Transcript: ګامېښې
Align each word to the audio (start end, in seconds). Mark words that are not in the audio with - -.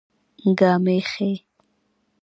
ګامېښې 0.59 1.31